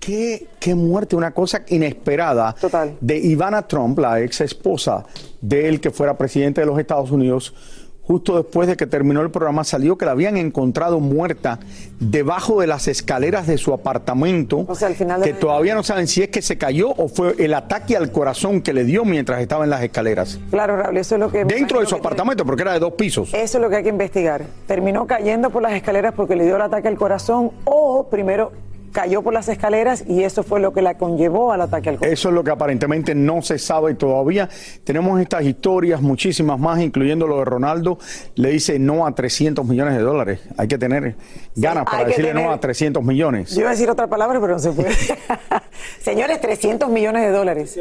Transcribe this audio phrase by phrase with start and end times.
[0.00, 2.96] Qué, qué muerte, una cosa inesperada Total.
[3.00, 5.04] de Ivana Trump, la ex esposa
[5.42, 7.54] de él que fuera presidente de los Estados Unidos.
[8.02, 11.60] Justo después de que terminó el programa salió que la habían encontrado muerta
[12.00, 14.64] debajo de las escaleras de su apartamento.
[14.66, 16.90] O sea, al final de que la- todavía no saben si es que se cayó
[16.90, 20.40] o fue el ataque al corazón que le dio mientras estaba en las escaleras.
[20.50, 21.44] Claro, Raúl, eso es lo que...
[21.44, 23.32] Dentro de su apartamento, porque era de dos pisos.
[23.32, 24.44] Eso es lo que hay que investigar.
[24.66, 28.50] ¿Terminó cayendo por las escaleras porque le dio el ataque al corazón o primero
[28.92, 32.12] cayó por las escaleras y eso fue lo que la conllevó al ataque al corazón?
[32.12, 34.48] Eso es lo que aparentemente no se sabe todavía.
[34.84, 37.98] Tenemos estas historias, muchísimas más, incluyendo lo de Ronaldo.
[38.34, 40.40] Le dice no a 300 millones de dólares.
[40.56, 41.16] Hay que tener
[41.56, 43.54] ganas para decirle no a 300 millones.
[43.54, 44.94] Yo iba a decir otra palabra, pero no se puede.
[46.00, 47.78] Señores, 300 millones de dólares.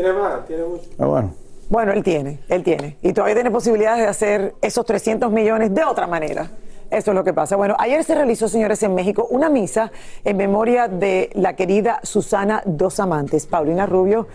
[0.97, 1.33] Ah, bueno.
[1.69, 2.97] Bueno, él tiene, él tiene.
[3.03, 6.49] Y todavía tiene posibilidades de hacer esos 300 millones de otra manera.
[6.91, 7.55] Eso es lo que pasa.
[7.55, 9.91] Bueno, ayer se realizó, señores, en México una misa
[10.23, 14.27] en memoria de la querida Susana Dos Amantes, Paulina Rubio.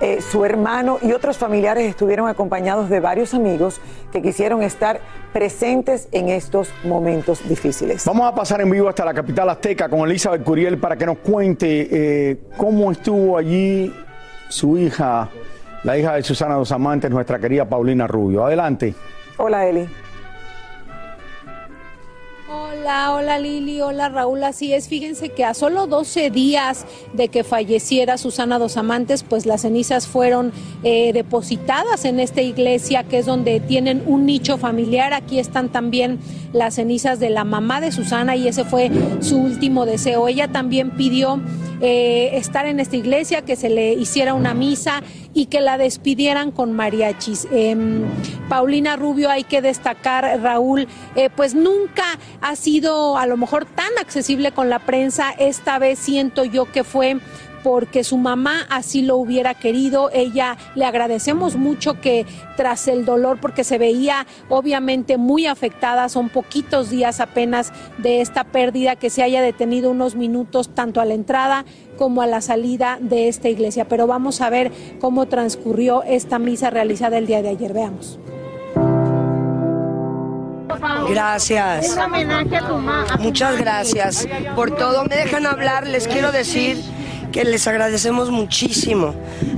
[0.00, 3.80] eh, su hermano y otros familiares estuvieron acompañados de varios amigos
[4.10, 5.00] que quisieron estar
[5.32, 8.04] presentes en estos momentos difíciles.
[8.04, 11.18] Vamos a pasar en vivo hasta la capital azteca con Elizabeth Curiel para que nos
[11.18, 13.94] cuente eh, cómo estuvo allí
[14.48, 15.28] su hija,
[15.84, 18.44] la hija de Susana Dos Amantes, nuestra querida Paulina Rubio.
[18.44, 18.94] Adelante.
[19.38, 19.88] Hola, Eli.
[22.82, 24.88] Hola, hola Lili, hola Raúl, así es.
[24.88, 30.08] Fíjense que a solo 12 días de que falleciera Susana Dos Amantes, pues las cenizas
[30.08, 30.50] fueron
[30.82, 35.12] eh, depositadas en esta iglesia, que es donde tienen un nicho familiar.
[35.12, 36.18] Aquí están también
[36.52, 38.90] las cenizas de la mamá de Susana y ese fue
[39.20, 40.26] su último deseo.
[40.26, 41.40] Ella también pidió
[41.80, 45.04] eh, estar en esta iglesia, que se le hiciera una misa
[45.34, 47.48] y que la despidieran con mariachis.
[47.50, 48.02] Em,
[48.48, 52.04] Paulina Rubio, hay que destacar, Raúl, eh, pues nunca
[52.40, 55.30] ha sido a lo mejor tan accesible con la prensa.
[55.38, 57.18] Esta vez siento yo que fue
[57.62, 60.10] porque su mamá así lo hubiera querido.
[60.12, 66.28] Ella le agradecemos mucho que tras el dolor, porque se veía obviamente muy afectada, son
[66.28, 71.14] poquitos días apenas de esta pérdida, que se haya detenido unos minutos tanto a la
[71.14, 71.64] entrada
[71.96, 73.86] como a la salida de esta iglesia.
[73.88, 77.72] Pero vamos a ver cómo transcurrió esta misa realizada el día de ayer.
[77.72, 78.18] Veamos.
[81.08, 81.96] Gracias.
[83.20, 85.04] Muchas gracias por todo.
[85.04, 86.78] Me dejan hablar, les quiero decir
[87.32, 89.14] que les agradecemos muchísimo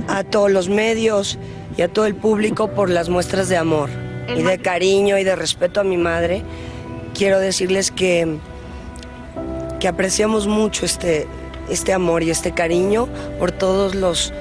[0.07, 1.37] a todos los medios
[1.77, 3.89] y a todo el público por las muestras de amor
[4.35, 6.41] y de cariño y de respeto a mi madre.
[7.13, 8.37] Quiero decirles que,
[9.79, 11.27] que apreciamos mucho este,
[11.69, 13.07] este amor y este cariño
[13.39, 14.33] por todos los,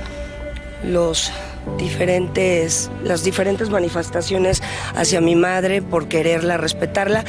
[0.84, 1.32] los
[1.76, 4.62] diferentes, las diferentes manifestaciones
[4.94, 7.24] hacia mi madre, por quererla, respetarla.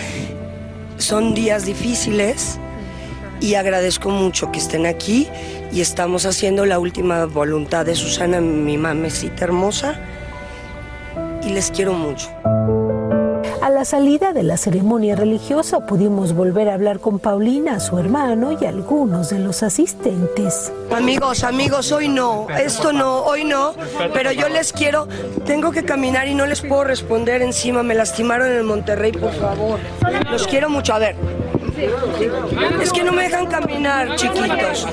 [0.98, 2.60] Son días difíciles
[3.40, 5.28] y agradezco mucho que estén aquí
[5.72, 10.00] y estamos haciendo la última voluntad de Susana, mi mamecita hermosa,
[11.44, 12.30] y les quiero mucho.
[13.62, 18.56] A la salida de la ceremonia religiosa pudimos volver a hablar con Paulina, su hermano
[18.60, 20.72] y algunos de los asistentes.
[20.96, 23.74] Amigos, amigos, hoy no, esto no, hoy no,
[24.14, 25.08] pero yo les quiero,
[25.46, 29.34] tengo que caminar y no les puedo responder encima, me lastimaron en el Monterrey, por
[29.34, 29.80] favor.
[30.30, 31.16] Los quiero mucho, a ver.
[32.82, 34.88] Es que no me dejan caminar, chiquitos.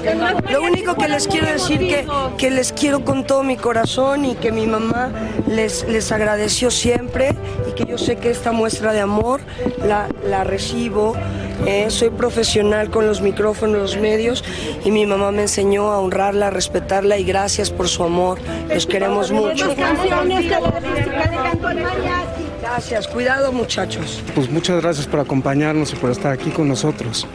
[0.51, 2.07] Lo único que les quiero decir que,
[2.39, 5.11] que les quiero con todo mi corazón y que mi mamá
[5.49, 7.35] les, les agradeció siempre
[7.69, 9.41] y que yo sé que esta muestra de amor
[9.85, 11.15] la, la recibo.
[11.67, 14.43] eh, soy profesional con los micrófonos, los medios
[14.85, 18.39] y mi mamá me enseñó a honrarla, a respetarla y gracias por su amor.
[18.69, 19.75] Los queremos mucho.
[22.73, 24.23] Gracias, cuidado muchachos.
[24.35, 27.27] Pues muchas gracias por acompañarnos y por estar aquí con nosotros.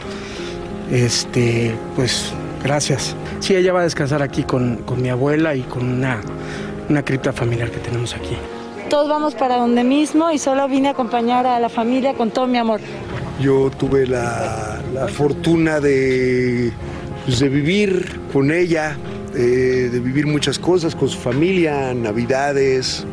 [0.90, 2.32] Este, pues
[2.64, 3.14] gracias.
[3.38, 6.20] Sí, ella va a descansar aquí con, con mi abuela y con una,
[6.88, 8.36] una cripta familiar que tenemos aquí.
[8.90, 12.48] Todos vamos para donde mismo y solo vine a acompañar a la familia con todo
[12.48, 12.80] mi amor.
[13.40, 16.72] Yo tuve la, la fortuna de,
[17.26, 18.96] pues, de vivir con ella,
[19.36, 23.06] eh, de vivir muchas cosas con su familia, navidades.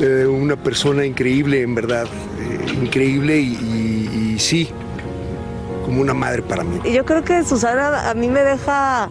[0.00, 2.06] Una persona increíble, en verdad,
[2.40, 4.68] eh, increíble y, sí,
[5.84, 6.80] como una madre para mí.
[6.92, 9.08] Yo creo que Susana a mí me deja,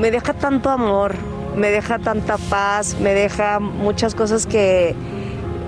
[0.00, 1.16] me deja tanto amor,
[1.56, 4.94] me deja tanta paz, me deja muchas cosas que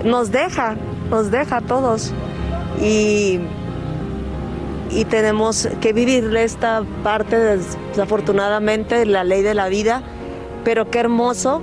[0.05, 0.77] nos deja,
[1.09, 2.13] nos deja a todos.
[2.81, 3.39] Y,
[4.89, 10.01] y tenemos que vivir esta parte, desafortunadamente, la ley de la vida,
[10.63, 11.61] pero qué hermoso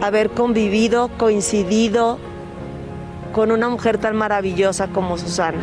[0.00, 2.18] haber convivido, coincidido
[3.32, 5.58] con una mujer tan maravillosa como Susana.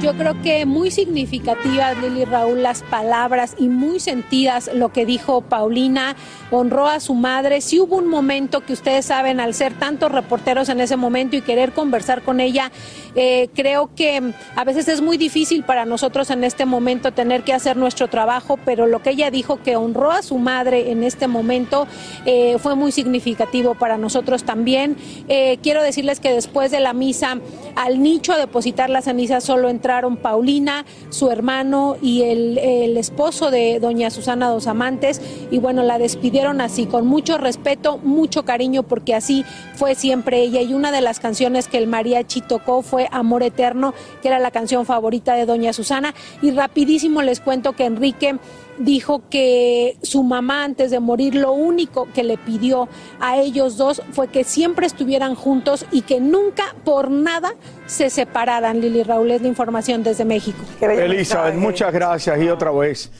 [0.00, 5.42] Yo creo que muy significativas, Lili Raúl, las palabras y muy sentidas lo que dijo
[5.42, 6.16] Paulina,
[6.50, 7.60] honró a su madre.
[7.60, 11.42] Sí hubo un momento que ustedes saben, al ser tantos reporteros en ese momento y
[11.42, 12.72] querer conversar con ella,
[13.14, 17.52] eh, creo que a veces es muy difícil para nosotros en este momento tener que
[17.52, 21.26] hacer nuestro trabajo, pero lo que ella dijo que honró a su madre en este
[21.26, 21.86] momento
[22.24, 24.96] eh, fue muy significativo para nosotros también.
[25.28, 27.38] Eh, quiero decirles que después de la misa,
[27.76, 33.80] al nicho depositar las cenizas solo entraron Paulina, su hermano y el, el esposo de
[33.80, 35.20] doña Susana Dos Amantes.
[35.50, 39.44] Y bueno, la despidieron así, con mucho respeto, mucho cariño, porque así
[39.74, 40.60] fue siempre ella.
[40.60, 43.92] Y una de las canciones que el mariachi tocó fue Amor Eterno,
[44.22, 46.14] que era la canción favorita de doña Susana.
[46.40, 48.36] Y rapidísimo les cuento que Enrique
[48.80, 52.88] dijo que su mamá antes de morir lo único que le pidió
[53.20, 57.54] a ellos dos fue que siempre estuvieran juntos y que nunca por nada
[57.86, 58.80] se separaran.
[58.80, 60.58] Lili Raúl es la información desde México.
[60.80, 63.10] Elizabeth, muchas gracias y otra vez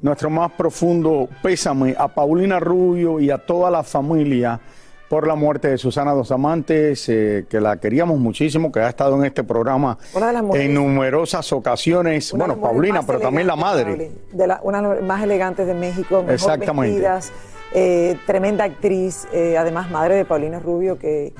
[0.00, 4.60] nuestro más profundo pésame a Paulina Rubio y a toda la familia
[5.08, 9.16] por la muerte de Susana Dos Amantes, eh, que la queríamos muchísimo, que ha estado
[9.16, 9.98] en este programa
[10.54, 12.32] en numerosas ocasiones.
[12.32, 13.84] Una Bueno, Paulina, pero también la madre.
[13.84, 16.92] Pauli, De la, una de las más elegantes de México, mejor Exactamente.
[16.92, 17.32] vestidas,
[17.72, 21.32] eh, tremenda actriz, eh, además madre de Paulina Rubio, que,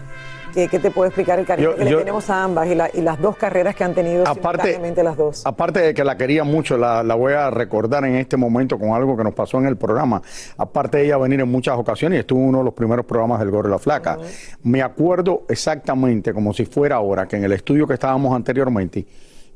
[0.55, 2.91] que, que te puedo explicar el cariño Yo- que le tenemos a ambas y, la-
[2.93, 5.47] y las dos carreras que han tenido Aparte- las dos.
[5.47, 8.91] Aparte de que la quería mucho, la, la voy a recordar en este momento con
[8.91, 10.23] algo que nos pasó en el programa.
[10.57, 13.39] Aparte de ella venir en muchas ocasiones, y estuvo en uno de los primeros programas
[13.41, 14.19] del Gorro la Flaca.
[14.63, 19.07] Me acuerdo exactamente, como si fuera ahora, que en el estudio que estábamos anteriormente,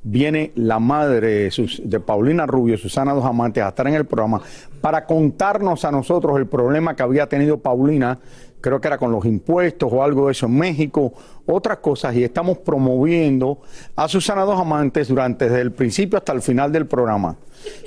[0.05, 4.41] viene la madre de Paulina Rubio, Susana Dos Amantes, a estar en el programa
[4.81, 8.19] para contarnos a nosotros el problema que había tenido Paulina,
[8.63, 11.13] creo que era con los impuestos o algo de eso en México,
[11.45, 13.59] otras cosas, y estamos promoviendo
[13.95, 17.37] a Susana Dos Amantes durante desde el principio hasta el final del programa.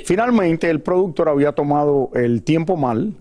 [0.05, 3.15] Finalmente, el productor había tomado el tiempo mal,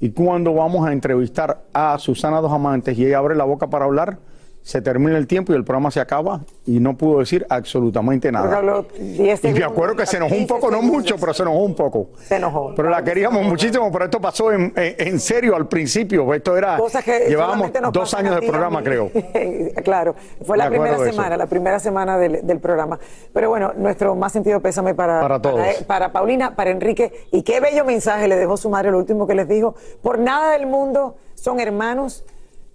[0.00, 3.84] y cuando vamos a entrevistar a Susana Dos Amantes y ella abre la boca para
[3.84, 4.18] hablar,
[4.62, 8.58] se termina el tiempo y el programa se acaba y no pudo decir absolutamente nada.
[8.58, 11.42] habló 10 Y me acuerdo que se enojó un 15 poco, no mucho, pero se
[11.42, 12.10] enojó un poco.
[12.28, 12.72] Se enojó.
[12.76, 16.32] Pero la queríamos muchísimo, pero esto pasó en, en- serio al principio.
[16.32, 16.76] Esto era.
[16.78, 19.10] Cosas que llevábamos dos años de programa, creo.
[19.84, 20.14] claro,
[20.44, 22.98] fue la primera semana, la primera semana del, del programa.
[23.32, 25.60] Pero bueno, nuestro más sentido pésame para, Para todos.
[25.86, 27.12] para Paulina, para Enrique.
[27.32, 29.74] Y qué bello mensaje le dejó su madre, lo último que les dijo.
[30.02, 32.24] Por nada del mundo son hermanos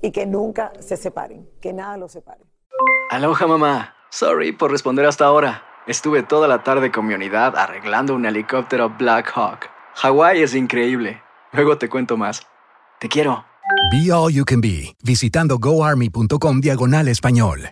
[0.01, 2.41] y que nunca se separen, que nada los separe.
[3.09, 3.93] Aloha mamá.
[4.09, 5.63] Sorry por responder hasta ahora.
[5.87, 9.69] Estuve toda la tarde con mi unidad arreglando un helicóptero Black Hawk.
[9.95, 11.21] Hawái es increíble.
[11.53, 12.45] Luego te cuento más.
[12.99, 13.45] Te quiero.
[13.91, 17.71] Be All You Can Be, visitando goarmy.com diagonal español.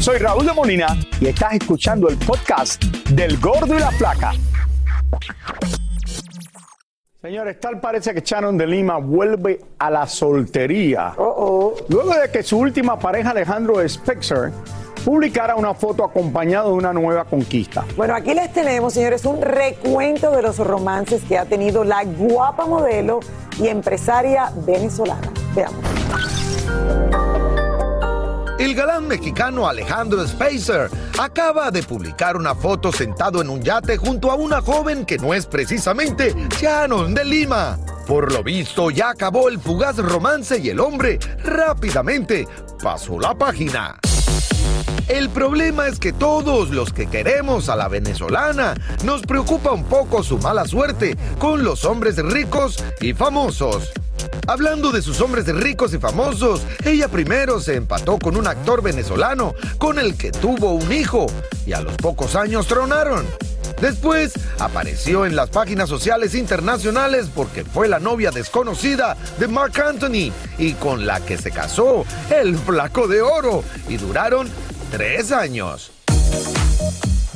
[0.00, 4.32] Soy Raúl de Molina y estás escuchando el podcast del Gordo y la Placa.
[7.20, 11.12] Señores, tal parece que Shannon de Lima vuelve a la soltería.
[11.16, 14.52] Luego de que su última pareja, Alejandro Spexer,
[15.04, 17.84] publicara una foto acompañado de una nueva conquista.
[17.94, 22.64] Bueno, aquí les tenemos, señores, un recuento de los romances que ha tenido la guapa
[22.64, 23.20] modelo
[23.58, 25.30] y empresaria venezolana.
[25.54, 25.84] Veamos.
[28.70, 34.30] El galán mexicano Alejandro Spacer acaba de publicar una foto sentado en un yate junto
[34.30, 37.80] a una joven que no es precisamente Shannon de Lima.
[38.06, 42.46] Por lo visto, ya acabó el fugaz romance y el hombre rápidamente
[42.80, 43.98] pasó la página.
[45.08, 48.74] El problema es que todos los que queremos a la venezolana
[49.04, 53.90] nos preocupa un poco su mala suerte con los hombres ricos y famosos.
[54.46, 59.54] Hablando de sus hombres ricos y famosos, ella primero se empató con un actor venezolano
[59.78, 61.26] con el que tuvo un hijo
[61.66, 63.26] y a los pocos años tronaron.
[63.80, 70.32] Después apareció en las páginas sociales internacionales porque fue la novia desconocida de Mark Anthony
[70.58, 74.48] y con la que se casó el flaco de oro y duraron
[74.90, 75.92] tres años.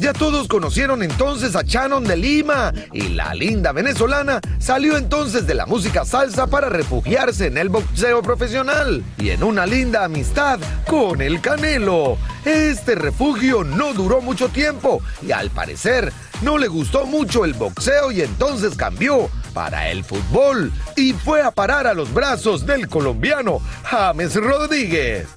[0.04, 5.54] Ya todos conocieron entonces a Shannon de Lima y la linda venezolana salió entonces de
[5.54, 11.22] la música salsa para refugiarse en el boxeo profesional y en una linda amistad con
[11.22, 12.18] el Canelo.
[12.44, 18.12] Este refugio no duró mucho tiempo y al parecer no le gustó mucho el boxeo
[18.12, 23.58] y entonces cambió para el fútbol y fue a parar a los brazos del colombiano
[23.84, 25.28] James Rodríguez.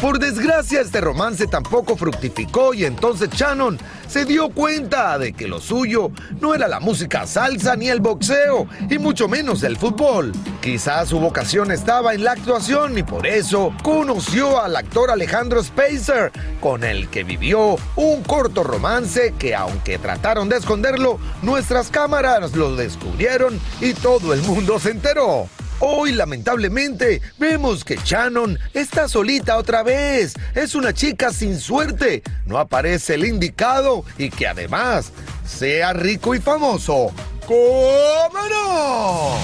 [0.00, 5.58] Por desgracia, este romance tampoco fructificó y entonces Shannon se dio cuenta de que lo
[5.58, 10.32] suyo no era la música salsa ni el boxeo, y mucho menos el fútbol.
[10.60, 16.30] Quizás su vocación estaba en la actuación y por eso conoció al actor Alejandro Spacer,
[16.60, 22.76] con el que vivió un corto romance que aunque trataron de esconderlo, nuestras cámaras lo
[22.76, 25.48] descubrieron y todo el mundo se enteró.
[25.78, 30.34] Hoy, lamentablemente, vemos que Shannon está solita otra vez.
[30.54, 32.22] Es una chica sin suerte.
[32.46, 35.12] No aparece el indicado y que además
[35.44, 37.10] sea rico y famoso.
[37.46, 39.36] ¿Cómo no?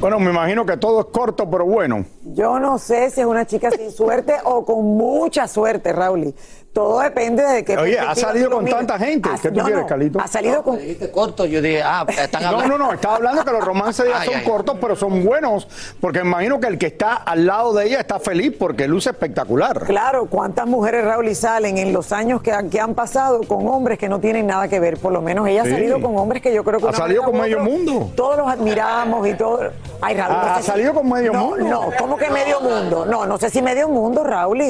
[0.00, 2.04] Bueno, me imagino que todo es corto, pero bueno.
[2.24, 6.34] Yo no sé si es una chica sin suerte o con mucha suerte, Raúl.
[6.76, 7.74] Todo depende de qué.
[7.78, 9.30] Oye, ha salido con tanta gente.
[9.40, 10.20] ¿Qué tú quieres, Calito?
[10.20, 10.78] Ha salido con.
[11.10, 14.42] corto, yo dije, ah, están No, no, no, estaba hablando que los romances ya son
[14.42, 15.66] cortos, pero son buenos,
[16.02, 19.08] porque me imagino que el que está al lado de ella está feliz porque luce
[19.08, 19.84] espectacular.
[19.86, 23.66] Claro, ¿cuántas mujeres, Raúl, y salen en los años que, han- que han pasado con
[23.68, 24.98] hombres que no tienen nada que ver?
[24.98, 25.70] Por lo menos ella Sí.
[25.70, 26.88] ha salido con hombres que yo creo que.
[26.88, 28.10] Ha salido con medio mundo.
[28.14, 29.60] Todos los admiramos y todo.
[30.02, 30.36] Ay, Raúl.
[30.38, 31.64] Ah, no sé ¿ha si- salido con medio no, mundo?
[31.64, 33.06] No, ¿cómo que medio mundo?
[33.06, 34.60] No, no sé si medio mundo, Raúl.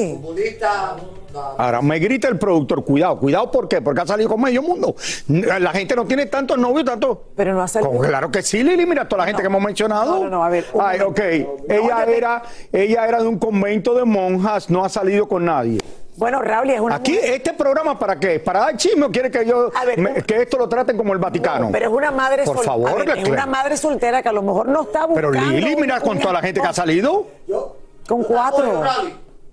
[1.57, 3.81] Ahora, me grita el productor, cuidado, cuidado, ¿por qué?
[3.81, 4.95] Porque ha salido con medio mundo.
[5.27, 7.23] La gente no tiene tantos novios, tanto.
[7.35, 7.97] Pero no ha salido.
[7.99, 10.15] claro que sí, Lili, mira toda la gente que hemos mencionado.
[10.17, 11.07] No, no, no, a ver, Ay, momento.
[11.07, 11.19] ok.
[11.69, 15.79] Ella era, ella era de un convento de monjas, no ha salido con nadie.
[16.15, 16.95] Bueno, Raúl, es una.
[16.95, 18.39] Aquí, ¿este programa para qué?
[18.39, 21.69] ¿Para dar chisme o quiere que yo me- que esto lo traten como el Vaticano?
[21.71, 24.41] Pero es una madre Por sol- favor, ver, es una madre soltera que a lo
[24.41, 25.13] mejor no está buscando.
[25.13, 27.27] Pero Lili, un- mira con un toda la gente que ha salido.
[28.07, 28.81] Con cuatro.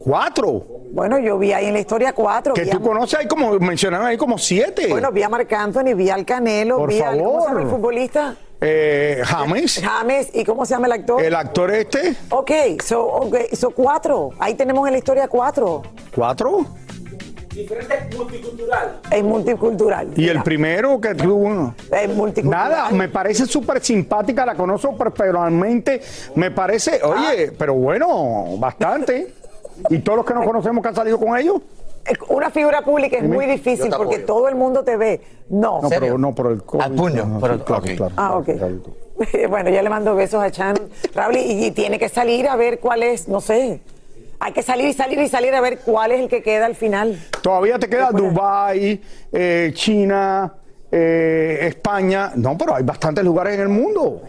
[0.04, 0.62] Cuatro.
[0.92, 2.52] Bueno, yo vi ahí en la historia cuatro.
[2.54, 4.87] Que tú a- conoces ahí como, mencionaron ahí como siete.
[4.88, 7.18] Bueno, vi a Marc Anthony, vi al Canelo, Por vi al.
[7.18, 7.70] ¿Cómo se llama el favor.
[7.80, 8.37] futbolista?
[8.61, 9.80] Eh, James.
[9.82, 10.30] James.
[10.34, 11.23] ¿Y cómo se llama el actor?
[11.23, 12.16] El actor este.
[12.30, 12.50] Ok,
[12.84, 14.30] so, okay, so cuatro.
[14.38, 15.82] Ahí tenemos en la historia cuatro.
[16.14, 16.66] ¿Cuatro?
[17.54, 19.00] Diferente multicultural.
[19.11, 20.08] Es multicultural.
[20.16, 21.75] Y el primero que tuvo.
[21.90, 22.68] Es multicultural.
[22.70, 26.02] Nada, me parece súper simpática, la conozco personalmente.
[26.34, 29.34] Me parece, oye, pero bueno, bastante.
[29.90, 31.61] ¿Y todos los que nos conocemos que han salido con ellos?
[32.28, 34.26] una figura pública es muy difícil porque apoyo.
[34.26, 35.23] todo el mundo te ve.
[35.49, 35.81] No.
[35.81, 36.83] No, pero no por el COVID.
[36.83, 38.45] Al puño, no, por el- claro, claro, Ah, ok.
[38.45, 38.75] claro.
[39.49, 40.76] bueno, ya le mando besos a Chan.
[41.14, 43.81] Raúl, y, y tiene que salir a ver cuál es, no sé.
[44.38, 46.75] Hay que salir y salir y salir a ver cuál es el que queda al
[46.75, 47.19] final.
[47.43, 49.00] Todavía te queda Dubái,
[49.33, 50.52] eh, China,
[50.93, 52.33] eh, España.
[52.37, 54.21] No, pero hay bastantes lugares en el mundo.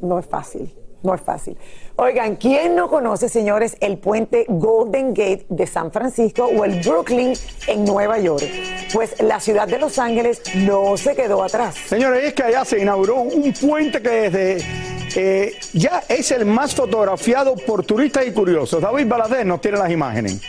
[0.00, 0.72] No es fácil,
[1.02, 1.58] no es fácil.
[1.96, 7.34] Oigan, ¿quién no conoce, señores, el puente Golden Gate de San Francisco o el Brooklyn
[7.66, 8.44] en Nueva York?
[8.92, 11.74] Pues la ciudad de Los Ángeles no se quedó atrás.
[11.74, 16.74] Señores, es que allá se inauguró un puente que desde eh, ya es el más
[16.74, 18.80] fotografiado por turistas y curiosos.
[18.80, 20.40] David Baladés nos tiene las imágenes.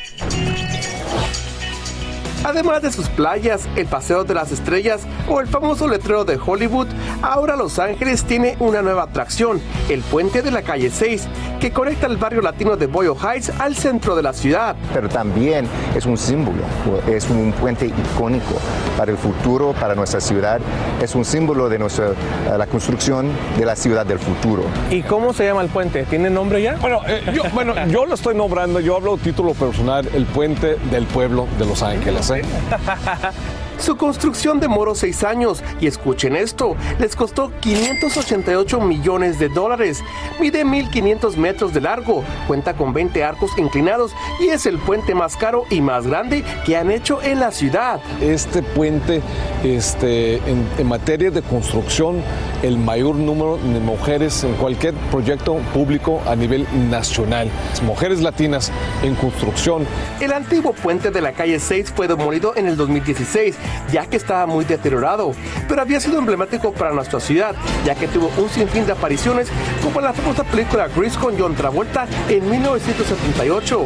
[2.44, 6.88] Además de sus playas, el Paseo de las Estrellas o el famoso letrero de Hollywood,
[7.22, 11.28] ahora Los Ángeles tiene una nueva atracción, el puente de la calle 6,
[11.62, 14.76] que conecta el barrio latino de Boyle Heights al centro de la ciudad.
[14.92, 16.64] pero también es un símbolo,
[17.08, 18.56] es un puente icónico
[18.98, 20.60] para el futuro, para nuestra ciudad,
[21.00, 24.64] es un símbolo de nuestra, eh, la construcción de la ciudad del futuro.
[24.90, 26.04] ¿Y cómo se llama el puente?
[26.06, 26.78] ¿Tiene nombre ya?
[26.78, 31.06] Bueno, eh, yo, bueno, yo lo estoy nombrando, yo hablo título personal, el puente del
[31.06, 32.28] pueblo de Los Ángeles.
[32.32, 32.42] ¿eh?
[33.82, 40.04] Su construcción demoró seis años y escuchen esto, les costó 588 millones de dólares.
[40.40, 45.36] Mide 1.500 metros de largo, cuenta con 20 arcos inclinados y es el puente más
[45.36, 48.00] caro y más grande que han hecho en la ciudad.
[48.22, 49.24] Este puente,
[49.64, 52.22] este, en, en materia de construcción,
[52.64, 57.50] el mayor número de mujeres en cualquier proyecto público a nivel nacional.
[57.84, 58.72] Mujeres latinas
[59.04, 59.86] en construcción.
[60.20, 63.56] El antiguo puente de la calle 6 fue demolido en el 2016,
[63.92, 65.34] ya que estaba muy deteriorado,
[65.68, 69.48] pero había sido emblemático para nuestra ciudad, ya que tuvo un sinfín de apariciones,
[69.84, 73.86] como en la famosa película Grease con John Travolta en 1978.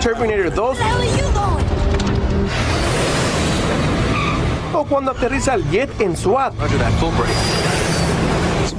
[0.00, 0.78] Terminator 2
[4.84, 6.54] cuando aterriza el jet en SWAT.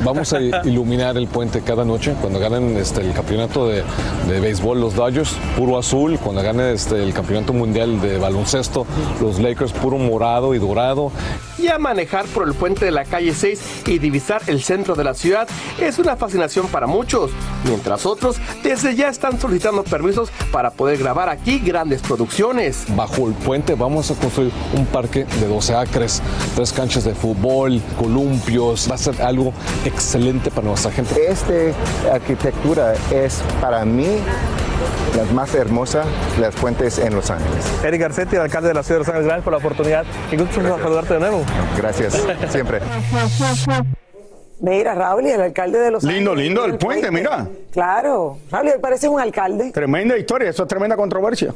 [0.04, 3.84] Vamos a iluminar el puente cada noche cuando ganen este, el campeonato de,
[4.28, 8.86] de béisbol los Dodgers, puro azul, cuando ganen este, el campeonato mundial de baloncesto
[9.22, 11.12] los Lakers, puro morado y dorado.
[11.58, 15.04] Y a manejar por el puente de la calle 6 y divisar el centro de
[15.04, 15.48] la ciudad
[15.80, 17.32] es una fascinación para muchos,
[17.66, 22.86] mientras otros desde ya están solicitando permisos para poder grabar aquí grandes producciones.
[22.96, 26.22] Bajo el puente vamos a construir un parque de 12 acres,
[26.56, 29.54] tres canchas de fútbol, columpios, va a ser algo
[29.90, 31.30] excelente para nuestra gente.
[31.30, 31.54] Esta
[32.14, 34.20] arquitectura es para mí
[35.16, 36.04] la más hermosa
[36.36, 37.66] de las puentes en Los Ángeles.
[37.84, 40.06] Eric Garcetti, el alcalde de la ciudad de Los Ángeles, gracias por la oportunidad.
[40.32, 41.44] Y gusto saludarte de nuevo.
[41.78, 42.80] Gracias, siempre.
[44.62, 47.48] Mira, Raúl, y el alcalde de Los Lindo, Ángeles, lindo el puente, mira.
[47.72, 49.72] Claro, Raúl, parece un alcalde.
[49.72, 51.54] Tremenda historia, eso es tremenda controversia.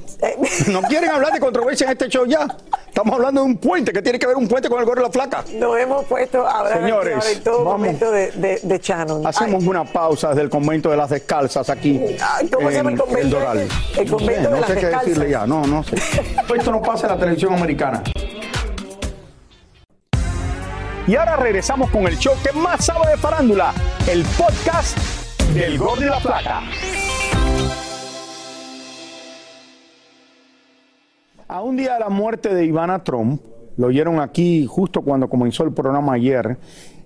[0.71, 2.47] No quieren hablar de controversia en este show ya.
[2.87, 5.07] Estamos hablando de un puente, que tiene que ver un puente con el gorro de
[5.07, 5.43] la flaca.
[5.55, 7.71] Nos hemos puesto a hablar Señores, ahora en todo vamos.
[7.79, 9.27] momento de, de, de Shannon.
[9.27, 11.99] Hacemos una pausa desde el convento de las descalzas aquí.
[12.21, 13.57] Ay, ¿cómo se llama el en convento Doral.
[13.59, 14.01] ese?
[14.01, 15.05] El No convento sé, de no las sé qué descalzas.
[15.09, 15.95] decirle ya, no, no sé.
[16.55, 18.01] Esto no pasa en la televisión americana.
[21.05, 23.73] Y ahora regresamos con el show que más sabe de farándula,
[24.09, 24.97] el podcast
[25.53, 26.61] del Gordo y la Plata.
[31.49, 33.41] A un día de la muerte de Ivana Trump,
[33.75, 36.57] lo oyeron aquí justo cuando comenzó el programa ayer,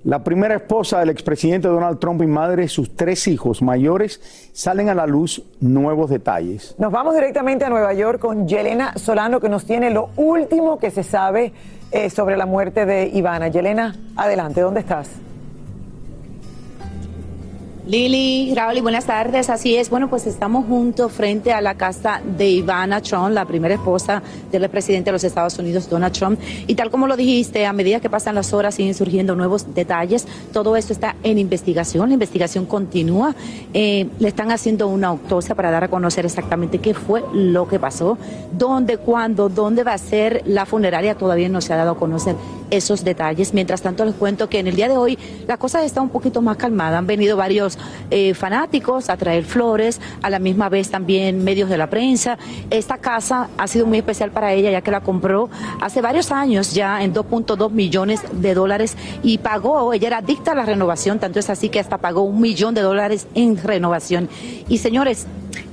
[0.04, 4.22] la primera esposa del expresidente Donald Trump y madre de sus tres hijos mayores
[4.54, 6.76] salen a la luz nuevos detalles.
[6.78, 10.92] Nos vamos directamente a Nueva York con Yelena Solano, que nos tiene lo último que
[10.92, 11.52] se sabe
[11.92, 13.48] eh, sobre la muerte de Ivana.
[13.48, 15.10] Yelena, adelante, ¿dónde estás?
[17.88, 19.50] Lili, Raúl, y buenas tardes.
[19.50, 19.90] Así es.
[19.90, 24.22] Bueno, pues estamos juntos frente a la casa de Ivana Trump, la primera esposa
[24.52, 26.38] del presidente de los Estados Unidos, Donald Trump.
[26.68, 30.28] Y tal como lo dijiste, a medida que pasan las horas siguen surgiendo nuevos detalles.
[30.52, 32.10] Todo esto está en investigación.
[32.10, 33.34] La investigación continúa.
[33.74, 37.80] Eh, le están haciendo una autopsia para dar a conocer exactamente qué fue lo que
[37.80, 38.18] pasó,
[38.52, 41.16] dónde, cuándo, dónde va a ser la funeraria.
[41.16, 42.36] Todavía no se ha dado a conocer
[42.72, 43.54] esos detalles.
[43.54, 46.42] Mientras tanto, les cuento que en el día de hoy la cosa está un poquito
[46.42, 46.98] más calmada.
[46.98, 47.78] Han venido varios
[48.10, 52.38] eh, fanáticos a traer flores, a la misma vez también medios de la prensa.
[52.70, 55.50] Esta casa ha sido muy especial para ella ya que la compró
[55.82, 60.56] hace varios años ya en 2.2 millones de dólares y pagó, ella era adicta a
[60.56, 64.30] la renovación, tanto es así que hasta pagó un millón de dólares en renovación.
[64.68, 65.28] Y señores,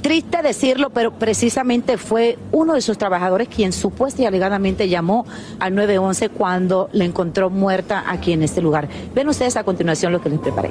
[0.04, 5.24] Triste decirlo, pero precisamente fue uno de sus trabajadores quien supuesta y alegadamente llamó
[5.58, 8.86] al 911 cuando la encontró muerta aquí en este lugar.
[9.14, 10.68] Ven ustedes a continuación lo que les preparé.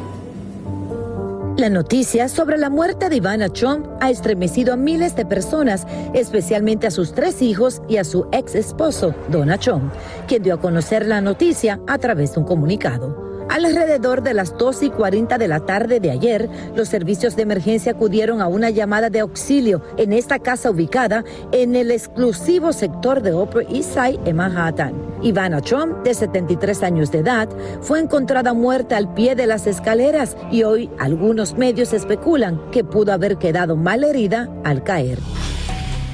[1.58, 6.86] La noticia sobre la muerte de Ivana Trump ha estremecido a miles de personas, especialmente
[6.86, 9.91] a sus tres hijos y a su ex esposo, Donald Trump,
[10.28, 13.33] quien dio a conocer la noticia a través de un comunicado.
[13.50, 17.92] Alrededor de las 2 y 40 de la tarde de ayer, los servicios de emergencia
[17.92, 23.34] acudieron a una llamada de auxilio en esta casa ubicada en el exclusivo sector de
[23.34, 24.94] Upper East Side en Manhattan.
[25.22, 27.48] Ivana Trump, de 73 años de edad,
[27.82, 33.14] fue encontrada muerta al pie de las escaleras y hoy algunos medios especulan que pudo
[33.14, 35.20] haber quedado mal herida al caer.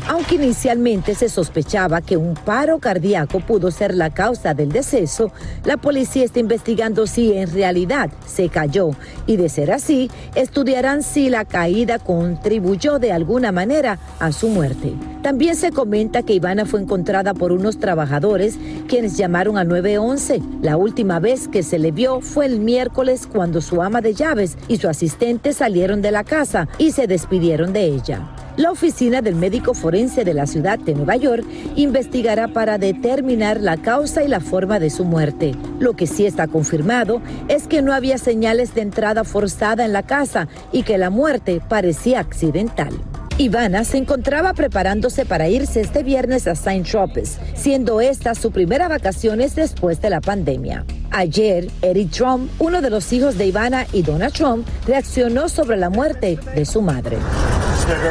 [0.10, 5.32] Aunque inicialmente se sospechaba que un paro cardíaco pudo ser la causa del deceso,
[5.63, 8.89] la policía está investigando si en realidad se cayó
[9.28, 14.95] y de ser así, estudiarán si la caída contribuyó de alguna manera a su muerte.
[15.22, 20.41] También se comenta que Ivana fue encontrada por unos trabajadores quienes llamaron al 911.
[20.63, 24.58] La última vez que se le vio fue el miércoles cuando su ama de llaves
[24.67, 28.28] y su asistente salieron de la casa y se despidieron de ella.
[28.60, 31.45] La oficina del médico forense de la ciudad de Nueva York
[31.78, 35.56] investigará para determinar la causa y la forma de su muerte.
[35.80, 40.04] Lo que sí está confirmado es que no había señales de entrada forzada en la
[40.04, 42.89] casa y que la muerte parecía accidental.
[43.38, 48.89] Ivana se encontraba preparándose para irse este viernes a Saint Tropez, siendo esta su primera
[48.89, 50.84] vacaciones después de la pandemia.
[51.12, 55.89] Ayer, Eric Trump, uno de los hijos de Ivana y Donald Trump, reaccionó sobre la
[55.89, 57.15] muerte de su madre.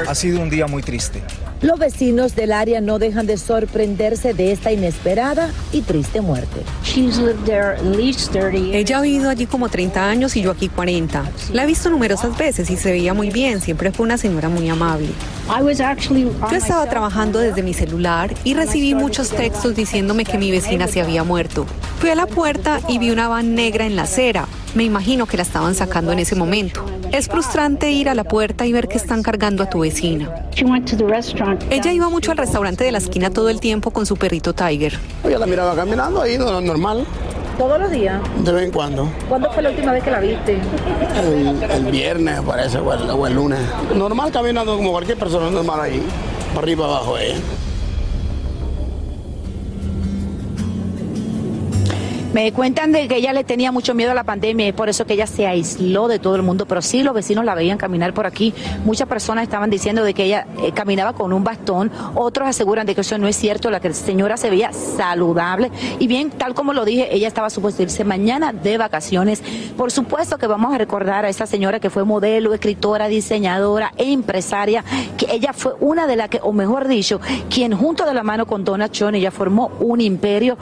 [0.08, 1.22] Ha sido un día muy triste.
[1.60, 6.62] Los vecinos del área no dejan de sorprenderse de esta inesperada y triste muerte.
[8.72, 11.24] Ella ha vivido allí como 30 años y yo aquí 40.
[11.52, 14.68] La he visto numerosas veces y se veía muy bien, siempre fue una señora muy
[14.68, 15.08] amable.
[16.50, 21.00] Yo estaba trabajando desde mi celular y recibí muchos textos diciéndome que mi vecina se
[21.00, 21.66] había muerto.
[21.98, 24.46] Fui a la puerta y vi una van negra en la acera.
[24.74, 26.84] Me imagino que la estaban sacando en ese momento.
[27.12, 30.46] Es frustrante ir a la puerta y ver que están cargando a tu vecina.
[31.70, 34.98] Ella iba mucho al restaurante de la esquina todo el tiempo con su perrito Tiger.
[35.24, 37.06] Yo la miraba caminando ahí, no, normal.
[37.56, 38.20] ¿Todos los días?
[38.44, 39.10] De vez en cuando.
[39.28, 40.58] ¿Cuándo fue la última vez que la viste?
[41.20, 43.58] El, el viernes, parece, o el, o el lunes.
[43.94, 46.02] Normal caminando como cualquier persona normal ahí.
[46.54, 47.34] Para arriba, abajo, eh.
[52.32, 55.06] Me cuentan de que ella le tenía mucho miedo a la pandemia y por eso
[55.06, 58.12] que ella se aisló de todo el mundo, pero sí los vecinos la veían caminar
[58.12, 58.52] por aquí.
[58.84, 62.94] Muchas personas estaban diciendo de que ella eh, caminaba con un bastón, otros aseguran de
[62.94, 66.84] que eso no es cierto, la señora se veía saludable y bien, tal como lo
[66.84, 69.42] dije, ella estaba supuesto irse mañana de vacaciones.
[69.76, 74.84] Por supuesto que vamos a recordar a esa señora que fue modelo, escritora, diseñadora empresaria,
[75.16, 78.44] que ella fue una de las que, o mejor dicho, quien junto de la mano
[78.44, 80.58] con Donna Chon, ella formó un imperio,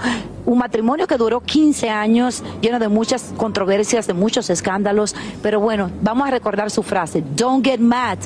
[0.47, 5.15] un matrimonio que duró 15 años, lleno de muchas controversias, de muchos escándalos.
[5.43, 8.19] Pero bueno, vamos a recordar su frase: Don't get mad,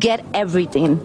[0.00, 0.96] get everything.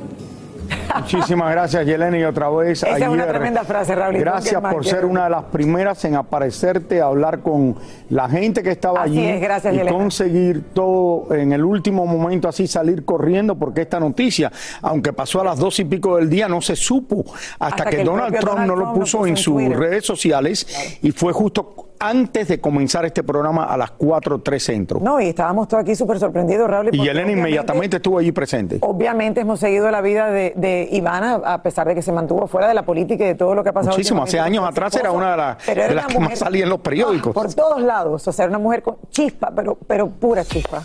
[0.95, 4.17] Muchísimas gracias, Yelena, y otra vez Esa es una ayer, tremenda frase, Raúl.
[4.17, 7.75] Gracias por ser una de las primeras en aparecerte, a hablar con
[8.09, 9.97] la gente que estaba Así allí es, gracias, y Yelena.
[9.97, 14.51] conseguir todo en el último momento así salir corriendo porque esta noticia,
[14.81, 17.23] aunque pasó a las dos y pico del día, no se supo
[17.59, 21.11] hasta, Hasta que, Donald Trump Donald no lo puso en en sus redes sociales y
[21.11, 24.99] fue justo antes de comenzar este programa a las 4.3 centro.
[24.99, 26.89] No, y estábamos todos aquí súper sorprendidos, Raúl.
[26.91, 28.79] y Yelena inmediatamente estuvo allí presente.
[28.81, 32.67] Obviamente hemos seguido la vida de, de Ivana, a pesar de que se mantuvo fuera
[32.67, 33.95] de la política y de todo lo que ha pasado.
[33.95, 36.23] Muchísimo, hace años atrás era una de las, Pero era de las una que más
[36.29, 37.33] mujer- salía en los periódicos.
[37.33, 40.83] Por todos lados, o sea, era una mujer con chispa, pero, pero pura chispa.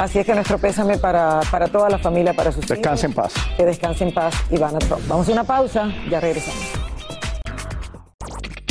[0.00, 3.32] Así es que nuestro pésame para, para toda la familia, para sus Descanse en hijos.
[3.34, 3.44] paz.
[3.56, 5.02] Que descanse en paz, Ivana Trump.
[5.06, 6.60] Vamos a una pausa, ya regresamos.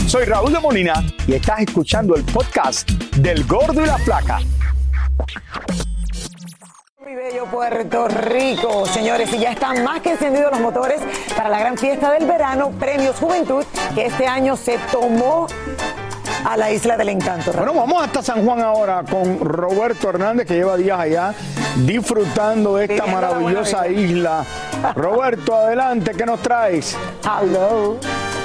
[0.07, 0.93] Soy Raúl de Molina
[1.27, 4.39] y estás escuchando el podcast del Gordo y la Flaca.
[7.09, 11.01] Muy bello Puerto Rico, señores, y ya están más que encendidos los motores
[11.35, 15.47] para la gran fiesta del verano, Premios Juventud, que este año se tomó
[16.45, 17.51] a la Isla del Encanto.
[17.51, 21.33] Bueno, vamos hasta San Juan ahora con Roberto Hernández, que lleva días allá
[21.77, 24.45] disfrutando esta Viviendo maravillosa isla.
[24.95, 26.95] Roberto, adelante, ¿qué nos traes?
[27.23, 27.97] Hello.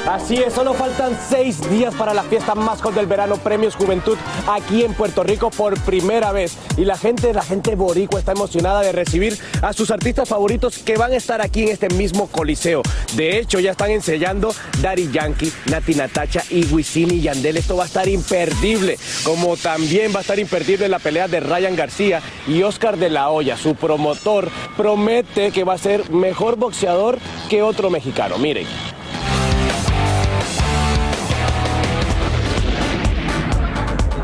[0.06, 4.18] Así es, solo faltan seis días para la fiesta más hot del verano, Premios Juventud,
[4.46, 6.58] aquí en Puerto Rico por primera vez.
[6.76, 10.98] Y la gente, la gente boricua está emocionada de recibir a sus artistas favoritos que
[10.98, 12.82] van a estar aquí en este mismo coliseo.
[13.14, 17.56] De hecho, ya están ensayando Daddy Yankee, Nati Natacha y Wisin y Yandel.
[17.56, 21.76] Esto va a estar imperdible, como también va a estar imperdible la pelea de Ryan
[21.76, 23.56] García y Oscar de la Hoya.
[23.56, 28.36] Su promotor promete que va a ser mejor boxeador que otro mexicano.
[28.36, 28.66] Miren.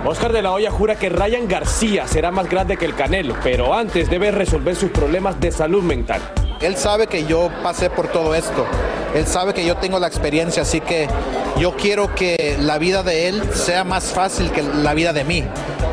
[0.04, 3.72] Oscar de la Hoya jura que Ryan García será más grande que el Canelo, pero
[3.72, 6.20] antes debe resolver sus problemas de salud mental.
[6.60, 8.66] Él sabe que yo pasé por todo esto.
[9.14, 11.08] Él sabe que yo tengo la experiencia, así que
[11.58, 15.44] yo quiero que la vida de él sea más fácil que la vida de mí.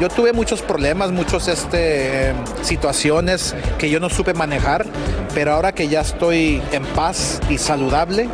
[0.01, 4.85] Yo tuve muchos problemas, muchas este, situaciones que yo no supe manejar,
[5.33, 8.29] pero ahora que ya estoy en paz y saludable,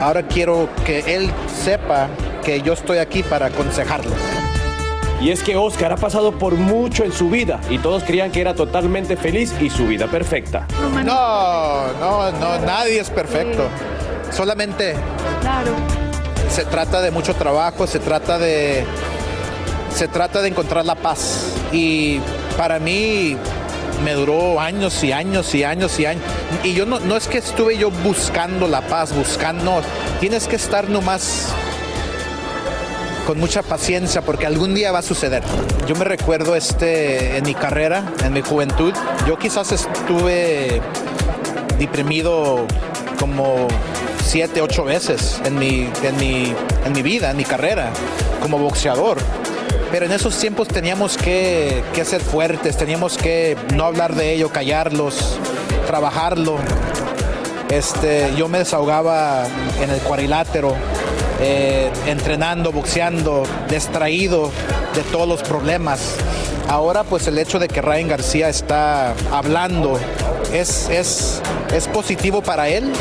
[0.00, 1.30] ahora quiero que él
[1.64, 2.08] sepa
[2.44, 4.12] que yo estoy aquí para aconsejarlo.
[5.20, 8.40] Y es que Oscar ha pasado por mucho en su vida y todos creían que
[8.40, 10.66] era totalmente feliz y su vida perfecta.
[11.04, 13.64] No, no, no, nadie es perfecto.
[14.30, 14.94] Solamente
[15.40, 15.72] Claro.
[16.50, 18.84] se trata de mucho trabajo, se trata de
[19.94, 22.20] se trata de encontrar la paz y
[22.58, 23.36] para mí
[24.04, 26.22] me duró años y años y años y años
[26.62, 29.80] y yo no, no es que estuve yo buscando la paz, buscando,
[30.20, 31.48] tienes que estar nomás
[33.26, 35.42] con mucha paciencia porque algún día va a suceder.
[35.86, 38.94] Yo me recuerdo este en mi carrera, en mi juventud,
[39.26, 40.80] yo quizás estuve
[41.78, 42.66] deprimido
[43.18, 43.66] como
[44.24, 47.90] siete, ocho veces en mi, en mi, en mi vida, en mi carrera,
[48.40, 49.18] como boxeador.
[49.90, 54.50] Pero en esos tiempos teníamos que, que ser fuertes, teníamos que no hablar de ello,
[54.50, 55.38] callarlos,
[55.86, 56.58] trabajarlo.
[57.70, 59.46] Este, yo me desahogaba
[59.82, 60.76] en el cuadrilátero,
[61.40, 64.50] eh, entrenando, boxeando, distraído
[64.94, 66.14] de todos los problemas.
[66.68, 69.98] Ahora pues el hecho de que Ryan García está hablando
[70.52, 71.40] es, es,
[71.74, 72.92] es positivo para él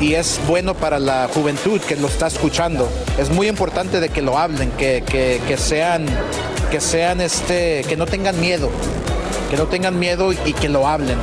[0.00, 2.88] y es bueno para la juventud que lo está escuchando.
[3.18, 6.06] Es muy importante de que lo hablen, que, que- que sean,
[6.70, 8.70] que sean este, que no tengan miedo,
[9.54, 11.16] que no tengan miedo y que lo hablen.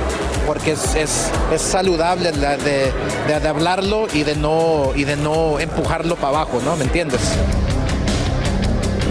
[0.47, 2.91] Porque es, es, es saludable la- de,
[3.27, 6.77] de- de hablarlo y de no y de no empujarlo para abajo, ¿no?
[6.77, 7.19] ¿Me entiendes?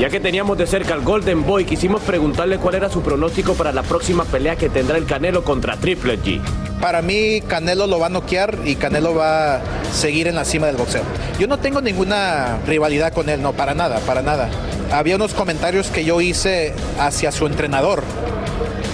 [0.00, 3.72] Ya que teníamos de cerca al Golden Boy, quisimos preguntarle cuál era su pronóstico para
[3.72, 6.40] la próxima pelea que tendrá el Canelo contra Triple G.
[6.80, 9.60] Para mí Canelo lo va a noquear y Canelo va a
[9.94, 11.02] seguir en la cima del boxeo.
[11.38, 14.48] Yo no tengo ninguna rivalidad con él, no, para nada, para nada.
[14.90, 18.02] Había unos comentarios que yo hice hacia su entrenador.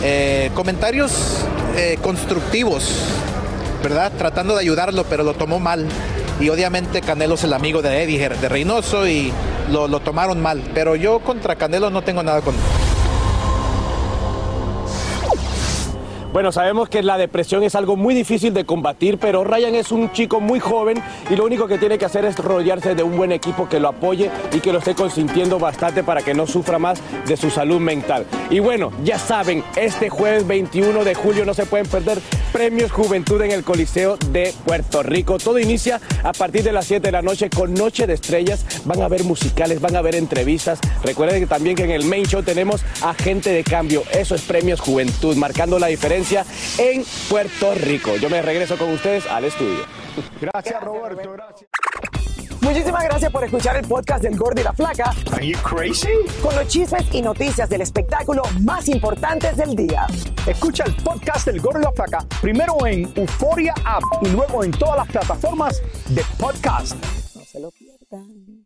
[0.02, 1.44] Eh, comentarios
[1.76, 2.90] eh, constructivos,
[3.82, 4.12] ¿verdad?
[4.16, 5.86] Tratando de ayudarlo, pero lo tomó mal.
[6.40, 9.32] Y obviamente Canelo es el amigo de Eddie, de Reynoso, y
[9.70, 10.62] lo, lo tomaron mal.
[10.74, 12.54] Pero yo contra Canelo no tengo nada con
[16.36, 20.12] Bueno, sabemos que la depresión es algo muy difícil de combatir, pero Ryan es un
[20.12, 23.32] chico muy joven y lo único que tiene que hacer es rodearse de un buen
[23.32, 27.00] equipo que lo apoye y que lo esté consintiendo bastante para que no sufra más
[27.26, 28.26] de su salud mental.
[28.50, 32.18] Y bueno, ya saben, este jueves 21 de julio no se pueden perder
[32.52, 35.38] Premios Juventud en el Coliseo de Puerto Rico.
[35.38, 38.66] Todo inicia a partir de las 7 de la noche con Noche de Estrellas.
[38.84, 40.80] Van a haber musicales, van a haber entrevistas.
[41.02, 44.02] Recuerden también que en el main show tenemos Agente de Cambio.
[44.12, 46.25] Eso es Premios Juventud, marcando la diferencia
[46.78, 48.16] en Puerto Rico.
[48.16, 49.84] Yo me regreso con ustedes al estudio.
[50.40, 51.32] Gracias, Roberto.
[51.32, 51.70] Gracias.
[52.60, 55.14] Muchísimas gracias por escuchar el podcast del Gordo y la Flaca.
[55.32, 56.08] Are you crazy?
[56.42, 60.06] Con los chismes y noticias del espectáculo más importantes del día.
[60.46, 64.72] Escucha el podcast del Gordo y la Flaca primero en Euforia App y luego en
[64.72, 66.96] todas las plataformas de podcast.
[67.36, 68.65] No se lo pierdan.